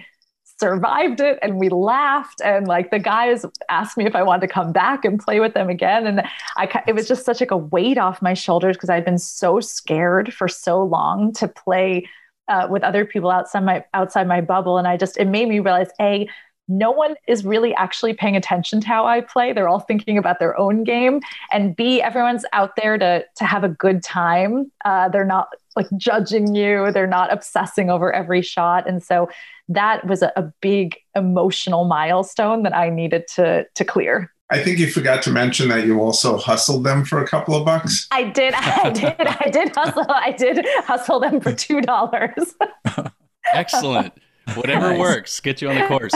[0.61, 1.39] survived it.
[1.41, 2.43] And we laughed.
[2.45, 5.55] And like the guys asked me if I wanted to come back and play with
[5.55, 6.07] them again.
[6.07, 6.23] And
[6.57, 9.61] I, it was just such like a weight off my shoulders because I'd been so
[9.61, 12.07] scared for so long to play
[12.49, 14.77] uh, with other people outside my outside my bubble.
[14.77, 16.29] And I just it made me realize a
[16.69, 19.53] no one is really actually paying attention to how I play.
[19.53, 21.21] They're all thinking about their own game.
[21.53, 24.71] And B, everyone's out there to to have a good time.
[24.85, 26.91] Uh, they're not like judging you.
[26.93, 28.89] They're not obsessing over every shot.
[28.89, 29.29] And so
[29.69, 34.33] that was a, a big emotional milestone that I needed to to clear.
[34.51, 37.65] I think you forgot to mention that you also hustled them for a couple of
[37.65, 38.07] bucks.
[38.11, 38.53] I did.
[38.57, 39.17] I did.
[39.19, 40.07] I did hustle.
[40.09, 42.55] I did hustle them for two dollars.
[43.55, 44.13] Excellent.
[44.55, 44.99] Whatever nice.
[44.99, 46.13] works, get you on the course.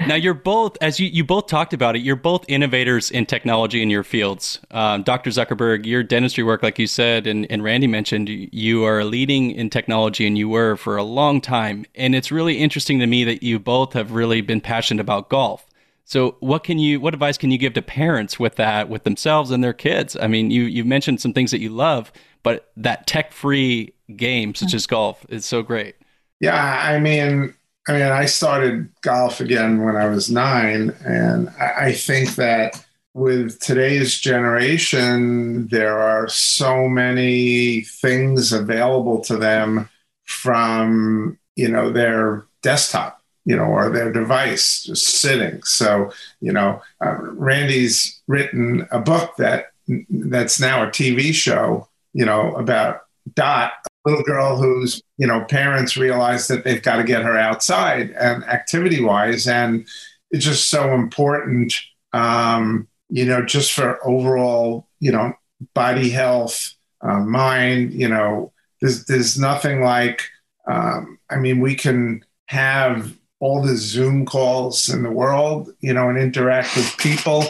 [0.06, 3.82] now you're both, as you, you both talked about it, you're both innovators in technology
[3.82, 4.58] in your fields.
[4.70, 5.30] Um, Dr.
[5.30, 9.70] Zuckerberg, your dentistry work, like you said, and, and Randy mentioned, you are leading in
[9.70, 11.86] technology and you were for a long time.
[11.94, 15.66] And it's really interesting to me that you both have really been passionate about golf.
[16.04, 19.50] So what can you what advice can you give to parents with that with themselves
[19.50, 20.16] and their kids?
[20.20, 24.74] I mean, you you mentioned some things that you love, but that tech-free game such
[24.74, 25.94] as golf is so great.
[26.42, 27.54] Yeah, I mean,
[27.88, 33.60] I mean, I started golf again when I was nine, and I think that with
[33.60, 39.88] today's generation, there are so many things available to them
[40.24, 45.62] from you know their desktop you know or their device just sitting.
[45.62, 49.66] So you know uh, randi's written a book that
[50.10, 53.02] that's now a tv show you know about
[53.34, 53.72] dot
[54.04, 58.44] little girl whose you know parents realize that they've got to get her outside and
[58.44, 59.86] activity wise and
[60.30, 61.72] it's just so important
[62.12, 65.32] um, you know just for overall you know
[65.74, 70.22] body health uh, mind you know there's there's nothing like
[70.66, 76.08] um, i mean we can have all the zoom calls in the world you know
[76.08, 77.44] and interact with people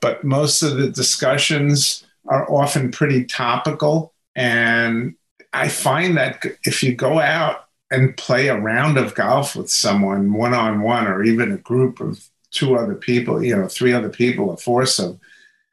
[0.00, 5.14] but most of the discussions are often pretty topical and
[5.52, 10.32] i find that if you go out and play a round of golf with someone
[10.32, 14.10] one on one or even a group of two other people you know three other
[14.10, 15.18] people a foursome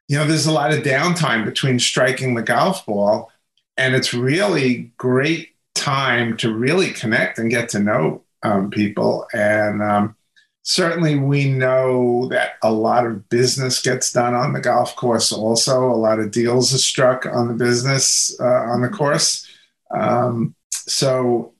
[0.07, 3.31] you know there's a lot of downtime between striking the golf ball
[3.77, 9.25] and it's really great time to really connect and get to know um, people.
[9.33, 10.15] And um,
[10.63, 15.89] certainly we know that a lot of business gets done on the golf course also.
[15.89, 19.48] A lot of deals are struck on the business uh, on the course
[19.95, 21.53] um, so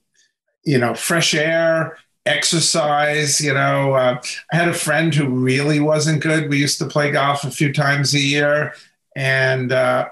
[0.63, 6.21] you know fresh air exercise you know uh, i had a friend who really wasn't
[6.21, 8.73] good we used to play golf a few times a year
[9.15, 10.07] and uh,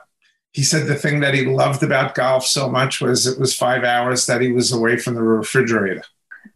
[0.58, 3.84] he said the thing that he loved about golf so much was it was five
[3.84, 6.01] hours that he was away from the refrigerator.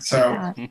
[0.00, 0.66] so, yeah.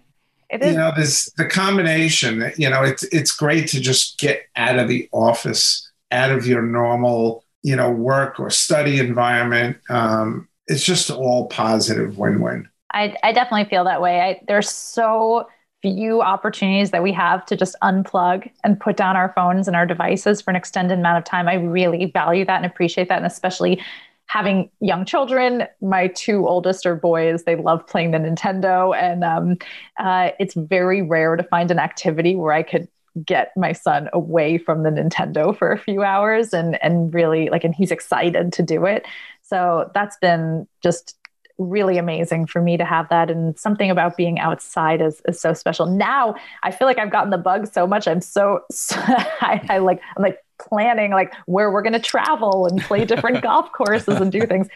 [0.52, 2.52] you know, there's the combination.
[2.58, 6.62] You know, it's it's great to just get out of the office, out of your
[6.62, 9.76] normal, you know, work or study environment.
[9.90, 12.70] Um, it's just all positive win-win.
[12.94, 14.22] I, I definitely feel that way.
[14.22, 15.48] I, there's so
[15.82, 19.88] few opportunities that we have to just unplug and put down our phones and our
[19.88, 21.48] devices for an extended amount of time.
[21.48, 23.18] I really value that and appreciate that.
[23.18, 23.82] And especially
[24.28, 27.46] having young children, my two oldest are boys.
[27.46, 28.96] They love playing the Nintendo.
[28.96, 29.58] And um,
[30.00, 32.88] uh, it's very rare to find an activity where I could
[33.24, 37.64] get my son away from the Nintendo for a few hours and and really like
[37.64, 39.06] and he's excited to do it.
[39.42, 41.18] So that's been just
[41.58, 43.32] really amazing for me to have that.
[43.32, 45.86] And something about being outside is, is so special.
[45.86, 48.08] Now i feel like i've gotten the bug so much.
[48.08, 52.66] I'm so, so I, I like i'm like planning like where we're going to travel
[52.66, 54.68] and play different golf courses and do things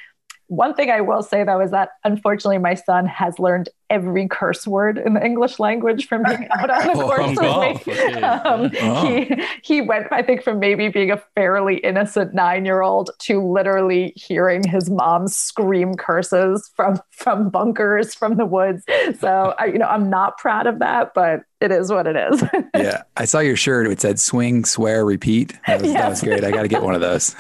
[0.50, 4.68] one thing I will say though is that unfortunately my son has learned every curse
[4.68, 7.96] word in the English language from being out on the oh, course with me.
[7.96, 8.20] Okay.
[8.30, 9.06] Um, oh.
[9.06, 13.42] He he went, I think, from maybe being a fairly innocent nine year old to
[13.42, 18.84] literally hearing his mom scream curses from from bunkers from the woods.
[19.20, 22.44] So I, you know, I'm not proud of that, but it is what it is.
[22.76, 23.88] yeah, I saw your shirt.
[23.88, 26.02] It said "swing, swear, repeat." That was, yes.
[26.02, 26.44] that was great.
[26.44, 27.36] I got to get one of those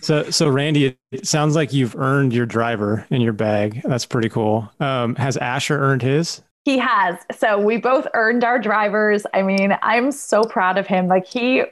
[0.00, 3.82] so so Randi, it sounds like you've earned your driver in your bag.
[3.84, 4.70] That's pretty cool.
[4.80, 6.42] Um, has Asher earned his?
[6.64, 7.16] He has.
[7.36, 9.24] So we both earned our drivers.
[9.32, 11.08] I mean, I'm so proud of him.
[11.08, 11.64] Like he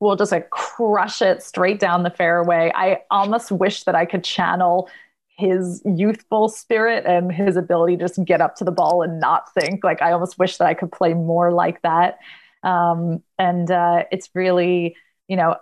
[0.00, 2.70] will just like crush it straight down the fairway.
[2.74, 4.88] I almost wish that I could channel
[5.36, 9.52] his youthful spirit and his ability to just get up to the ball and not
[9.54, 9.82] think.
[9.82, 12.18] Like I almost wish that I could play more like that.
[12.62, 15.56] Um, and uh, it's really, you know,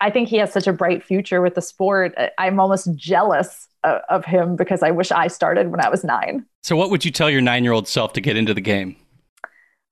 [0.00, 2.14] I think he has such a bright future with the sport.
[2.38, 6.44] I'm almost jealous of him because I wish I started when I was nine.
[6.62, 8.96] So, what would you tell your nine year old self to get into the game?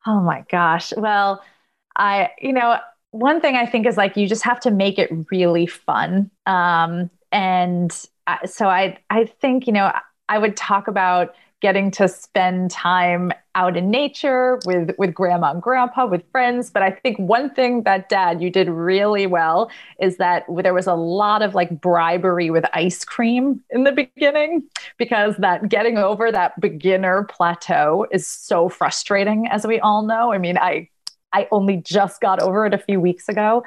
[0.07, 0.93] Oh my gosh.
[0.97, 1.43] Well,
[1.97, 2.79] I, you know,
[3.11, 6.31] one thing I think is like you just have to make it really fun.
[6.47, 9.93] Um, and I, so I, I think, you know,
[10.29, 15.63] I would talk about getting to spend time out in nature with with grandma and
[15.63, 20.17] grandpa with friends but i think one thing that dad you did really well is
[20.17, 24.63] that there was a lot of like bribery with ice cream in the beginning
[24.99, 30.39] because that getting over that beginner plateau is so frustrating as we all know i
[30.39, 30.89] mean i
[31.35, 33.65] I only just got over it a few weeks ago.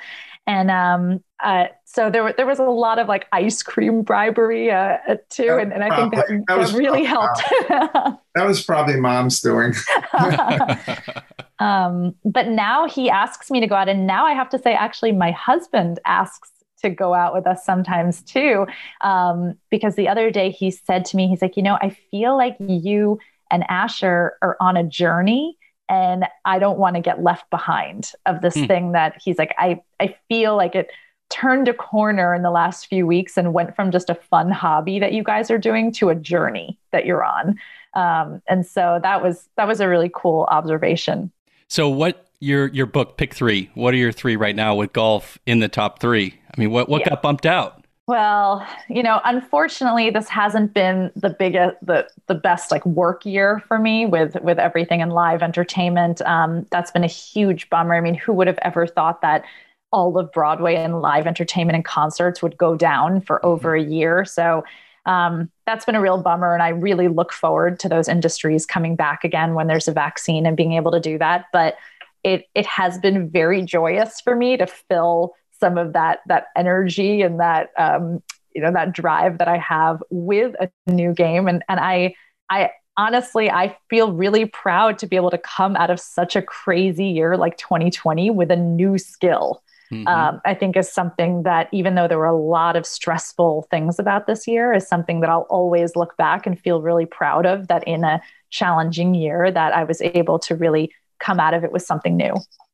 [0.47, 4.97] And um, uh, so there, there was a lot of like ice cream bribery uh,
[5.29, 7.43] too, and, and I think that, that, that really helped.
[7.69, 9.73] that was probably mom's doing.
[11.59, 14.73] um, but now he asks me to go out, and now I have to say,
[14.73, 16.49] actually, my husband asks
[16.81, 18.65] to go out with us sometimes too,
[19.01, 22.37] um, because the other day he said to me, he's like, you know, I feel
[22.37, 23.19] like you
[23.51, 25.57] and Asher are on a journey
[25.89, 28.67] and I don't want to get left behind of this mm.
[28.67, 30.89] thing that he's like, I, I feel like it
[31.29, 34.99] turned a corner in the last few weeks and went from just a fun hobby
[34.99, 37.59] that you guys are doing to a journey that you're on.
[37.93, 41.31] Um, and so that was that was a really cool observation.
[41.67, 43.69] So what your your book pick three?
[43.73, 46.39] What are your three right now with golf in the top three?
[46.55, 47.09] I mean, what what yeah.
[47.09, 47.85] got bumped out?
[48.07, 53.61] Well, you know, unfortunately, this hasn't been the biggest, the the best like work year
[53.67, 56.21] for me with with everything in live entertainment.
[56.21, 57.95] Um, that's been a huge bummer.
[57.95, 59.43] I mean, who would have ever thought that
[59.91, 63.47] all of Broadway and live entertainment and concerts would go down for mm-hmm.
[63.47, 64.23] over a year?
[64.23, 64.63] So
[65.05, 68.95] um, that's been a real bummer, and I really look forward to those industries coming
[68.95, 71.47] back again when there's a vaccine and being able to do that.
[71.51, 71.75] But
[72.23, 77.21] it it has been very joyous for me to fill some of that that energy
[77.21, 78.21] and that um,
[78.53, 81.47] you know that drive that I have with a new game.
[81.47, 82.15] And and I
[82.49, 86.41] I honestly I feel really proud to be able to come out of such a
[86.41, 89.63] crazy year like 2020 with a new skill.
[89.91, 90.07] Mm-hmm.
[90.07, 93.99] Um, I think is something that even though there were a lot of stressful things
[93.99, 97.67] about this year, is something that I'll always look back and feel really proud of.
[97.67, 101.71] That in a challenging year, that I was able to really come out of it
[101.71, 102.33] with something new.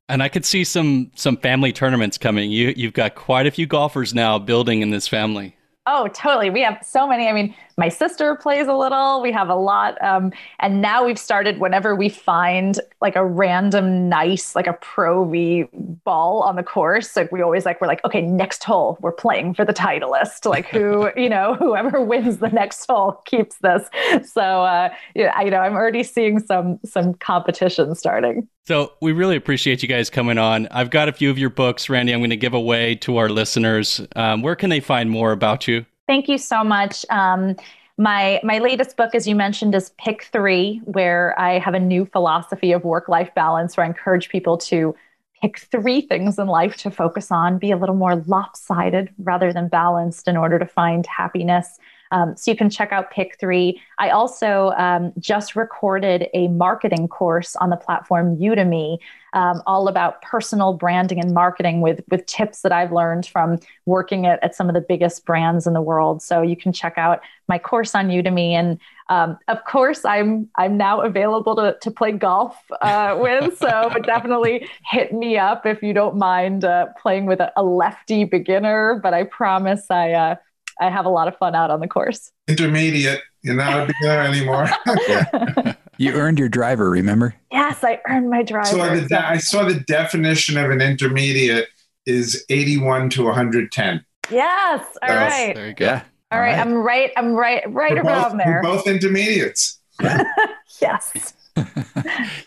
[0.09, 2.51] And I could see some some family tournaments coming.
[2.51, 5.55] You you've got quite a few golfers now building in this family.
[5.85, 6.49] Oh, totally.
[6.49, 7.27] We have so many.
[7.27, 9.21] I mean, my sister plays a little.
[9.21, 10.01] We have a lot.
[10.03, 15.25] Um, and now we've started whenever we find like a random nice, like a pro
[15.25, 15.65] V
[16.03, 17.15] ball on the course.
[17.15, 20.45] Like we always like, we're like, okay, next hole, we're playing for the titleist.
[20.45, 23.89] Like who, you know, whoever wins the next hole keeps this.
[24.31, 28.47] So, uh, yeah, I, you know, I'm already seeing some, some competition starting.
[28.65, 30.67] So we really appreciate you guys coming on.
[30.71, 32.13] I've got a few of your books, Randi.
[32.13, 33.99] I'm going to give away to our listeners.
[34.15, 35.85] Um, where can they find more about you?
[36.07, 37.05] Thank you so much.
[37.09, 37.55] Um,
[37.97, 42.05] my my latest book, as you mentioned, is Pick Three, where I have a new
[42.05, 44.95] philosophy of work life balance, where I encourage people to
[45.41, 49.67] pick three things in life to focus on, be a little more lopsided rather than
[49.67, 51.77] balanced in order to find happiness.
[52.13, 53.81] Um, so you can check out Pick Three.
[53.97, 58.99] I also um, just recorded a marketing course on the platform Udemy,
[59.33, 63.57] um, all about personal branding and marketing with with tips that I've learned from
[63.87, 66.21] working at, at some of the biggest brands in the world.
[66.21, 70.77] So you can check out my course on Udemy, and um, of course, I'm I'm
[70.77, 73.57] now available to to play golf uh, with.
[73.57, 78.23] So definitely hit me up if you don't mind uh, playing with a, a, lefty
[78.23, 78.99] beginner.
[79.01, 80.11] But I promise I.
[80.11, 80.35] Uh,
[80.83, 82.31] I have a lot of fun out on the course.
[82.47, 83.21] Intermediate.
[83.41, 84.67] You're not a beginner anymore.
[85.97, 87.35] You earned your driver, remember?
[87.51, 88.65] Yes, I earned my driver.
[88.65, 91.69] So the de- I saw the definition of an intermediate
[92.07, 94.03] is 81 to 110.
[94.31, 94.85] Yes.
[95.01, 95.55] All so, right.
[95.55, 95.85] There you go.
[95.85, 96.01] Yeah.
[96.31, 96.57] All, All right.
[96.57, 96.59] right.
[96.59, 97.11] I'm right.
[97.15, 97.63] I'm right.
[97.71, 98.61] Right we're around both, there.
[98.63, 99.79] both intermediates.
[100.81, 101.33] yes.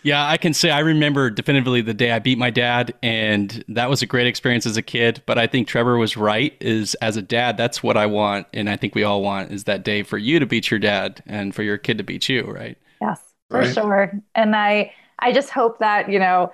[0.03, 3.89] Yeah, I can say I remember definitively the day I beat my dad, and that
[3.89, 5.21] was a great experience as a kid.
[5.25, 6.55] But I think Trevor was right.
[6.59, 9.63] Is as a dad, that's what I want, and I think we all want is
[9.65, 12.43] that day for you to beat your dad and for your kid to beat you,
[12.43, 12.77] right?
[13.01, 13.73] Yes, for right?
[13.73, 14.11] sure.
[14.35, 16.51] And I, I just hope that you know,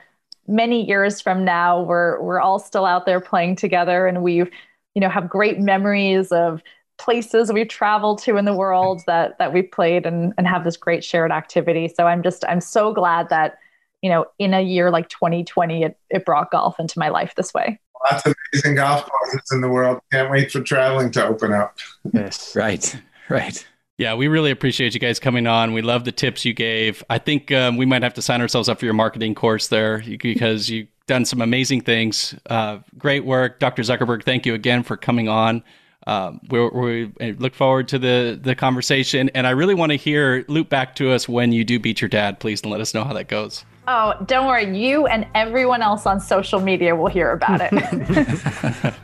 [0.48, 4.50] many years from now, we're we're all still out there playing together, and we've,
[4.94, 6.62] you know, have great memories of
[6.98, 10.78] places we've traveled to in the world that that we played and and have this
[10.78, 11.88] great shared activity.
[11.88, 13.58] So I'm just I'm so glad that
[14.02, 17.54] you know in a year like 2020 it, it brought golf into my life this
[17.54, 17.80] way.
[18.12, 20.00] Lots of amazing golf courses in the world.
[20.12, 21.78] Can't wait for traveling to open up.
[22.12, 22.96] Yes, right,
[23.30, 23.66] right.
[23.98, 25.72] Yeah, we really appreciate you guys coming on.
[25.72, 27.04] We love the tips you gave.
[27.10, 30.04] I think um, we might have to sign ourselves up for your marketing course there
[30.20, 32.36] because you've done some amazing things.
[32.50, 33.84] Uh, great work, Dr.
[33.84, 34.24] Zuckerberg.
[34.24, 35.64] Thank you again for coming on.
[36.06, 40.44] Um, we, we look forward to the the conversation, and I really want to hear
[40.48, 43.04] loop back to us when you do beat your dad, please, and let us know
[43.04, 43.64] how that goes.
[43.88, 48.94] Oh, don't worry, you and everyone else on social media will hear about it.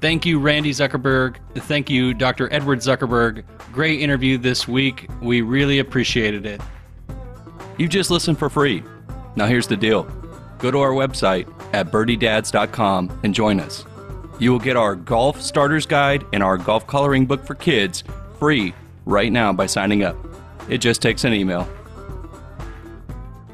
[0.00, 1.36] Thank you, Randi Zuckerberg.
[1.54, 2.52] Thank you, Dr.
[2.52, 3.44] Edward Zuckerberg.
[3.72, 5.08] Great interview this week.
[5.20, 6.60] We really appreciated it.
[7.78, 8.82] You just listened for free.
[9.36, 10.04] Now here's the deal
[10.58, 13.84] go to our website at birdiedads.com and join us.
[14.38, 18.04] You will get our golf starters guide and our golf coloring book for kids
[18.38, 18.74] free
[19.04, 20.16] right now by signing up.
[20.68, 21.68] It just takes an email.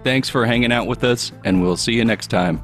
[0.02, 2.62] Thanks for hanging out with us, and we'll see you next time.